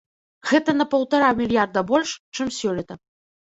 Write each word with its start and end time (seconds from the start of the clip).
Гэта 0.51 0.75
на 0.79 0.87
паўтара 0.93 1.29
мільярда 1.43 1.87
больш, 1.95 2.17
чым 2.35 2.47
сёлета. 2.61 3.03